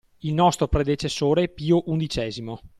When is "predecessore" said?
0.67-1.47